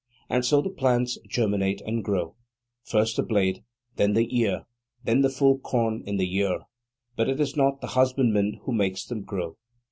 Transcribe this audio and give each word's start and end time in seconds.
And 0.31 0.43
so 0.43 0.61
the 0.63 0.71
plants 0.71 1.19
germinate 1.29 1.79
and 1.81 2.03
grow, 2.03 2.35
first 2.83 3.17
the 3.17 3.21
blade, 3.21 3.63
then 3.97 4.13
the 4.13 4.35
ear, 4.35 4.65
then 5.03 5.21
the 5.21 5.29
full 5.29 5.59
corn 5.59 6.01
in 6.07 6.17
the 6.17 6.35
ear. 6.37 6.61
But 7.15 7.29
it 7.29 7.39
is 7.39 7.55
not 7.55 7.81
the 7.81 7.87
husbandman 7.93 8.61
who 8.63 8.73
makes 8.73 9.05
them 9.05 9.21
grow. 9.21 9.57